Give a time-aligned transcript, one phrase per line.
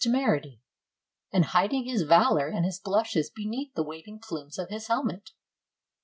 [0.03, 0.59] temerity,
[1.31, 5.29] and hiding his valor and his blushes beneath the waving plumes of his helmet.